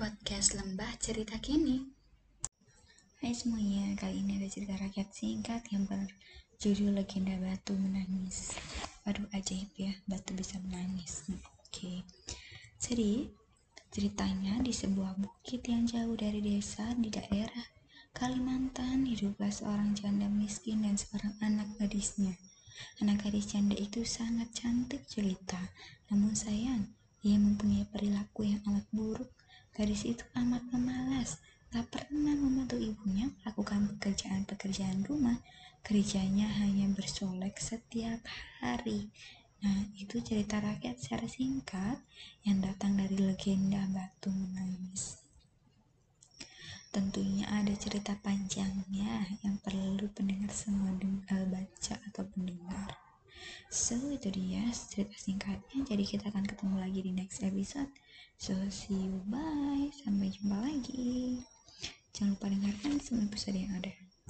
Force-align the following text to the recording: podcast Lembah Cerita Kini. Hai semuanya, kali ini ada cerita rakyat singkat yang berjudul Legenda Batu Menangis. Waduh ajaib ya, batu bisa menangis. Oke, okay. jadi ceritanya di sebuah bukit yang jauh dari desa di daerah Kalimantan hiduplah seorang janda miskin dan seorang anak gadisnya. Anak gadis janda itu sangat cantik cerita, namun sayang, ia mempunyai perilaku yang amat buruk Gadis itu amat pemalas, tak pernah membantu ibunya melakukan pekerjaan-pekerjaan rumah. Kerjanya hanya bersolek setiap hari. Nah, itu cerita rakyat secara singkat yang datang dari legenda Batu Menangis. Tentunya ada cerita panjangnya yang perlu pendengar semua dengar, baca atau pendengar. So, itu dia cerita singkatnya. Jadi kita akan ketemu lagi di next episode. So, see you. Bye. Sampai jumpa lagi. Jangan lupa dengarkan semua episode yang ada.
podcast 0.00 0.56
Lembah 0.56 0.96
Cerita 0.96 1.36
Kini. 1.44 1.84
Hai 3.20 3.36
semuanya, 3.36 3.92
kali 4.00 4.24
ini 4.24 4.40
ada 4.40 4.48
cerita 4.48 4.72
rakyat 4.80 5.12
singkat 5.12 5.60
yang 5.76 5.84
berjudul 5.84 6.96
Legenda 6.96 7.36
Batu 7.36 7.76
Menangis. 7.76 8.56
Waduh 9.04 9.28
ajaib 9.36 9.68
ya, 9.76 9.92
batu 10.08 10.32
bisa 10.32 10.56
menangis. 10.64 11.28
Oke, 11.28 11.44
okay. 11.68 11.98
jadi 12.80 13.28
ceritanya 13.92 14.64
di 14.64 14.72
sebuah 14.72 15.20
bukit 15.20 15.68
yang 15.68 15.84
jauh 15.84 16.16
dari 16.16 16.40
desa 16.40 16.96
di 16.96 17.12
daerah 17.12 17.68
Kalimantan 18.16 19.04
hiduplah 19.04 19.52
seorang 19.52 19.92
janda 19.92 20.32
miskin 20.32 20.80
dan 20.80 20.96
seorang 20.96 21.36
anak 21.44 21.76
gadisnya. 21.76 22.40
Anak 23.04 23.28
gadis 23.28 23.52
janda 23.52 23.76
itu 23.76 24.00
sangat 24.08 24.48
cantik 24.56 25.04
cerita, 25.04 25.60
namun 26.08 26.32
sayang, 26.32 26.88
ia 27.20 27.36
mempunyai 27.36 27.84
perilaku 27.84 28.48
yang 28.48 28.64
amat 28.64 28.88
buruk 28.96 29.28
Gadis 29.70 30.02
itu 30.02 30.24
amat 30.34 30.66
pemalas, 30.74 31.38
tak 31.70 31.86
pernah 31.94 32.34
membantu 32.34 32.74
ibunya 32.74 33.30
melakukan 33.40 33.94
pekerjaan-pekerjaan 33.96 35.06
rumah. 35.06 35.38
Kerjanya 35.80 36.50
hanya 36.60 36.90
bersolek 36.92 37.56
setiap 37.56 38.20
hari. 38.60 39.08
Nah, 39.60 39.88
itu 39.96 40.18
cerita 40.24 40.58
rakyat 40.60 40.96
secara 40.98 41.28
singkat 41.30 42.00
yang 42.42 42.64
datang 42.64 42.96
dari 42.96 43.16
legenda 43.16 43.84
Batu 43.92 44.32
Menangis. 44.32 45.20
Tentunya 46.90 47.46
ada 47.46 47.70
cerita 47.78 48.18
panjangnya 48.18 49.38
yang 49.46 49.62
perlu 49.62 50.10
pendengar 50.10 50.50
semua 50.50 50.90
dengar, 50.98 51.46
baca 51.46 51.94
atau 52.10 52.26
pendengar. 52.34 53.09
So, 53.70 53.94
itu 54.10 54.34
dia 54.34 54.66
cerita 54.74 55.14
singkatnya. 55.14 55.86
Jadi 55.86 56.02
kita 56.02 56.26
akan 56.34 56.42
ketemu 56.42 56.74
lagi 56.82 57.00
di 57.06 57.14
next 57.14 57.38
episode. 57.46 57.86
So, 58.34 58.58
see 58.66 58.98
you. 58.98 59.22
Bye. 59.30 59.94
Sampai 59.94 60.34
jumpa 60.34 60.58
lagi. 60.58 61.38
Jangan 62.10 62.34
lupa 62.34 62.46
dengarkan 62.50 62.98
semua 62.98 63.30
episode 63.30 63.54
yang 63.54 63.70
ada. 63.78 64.09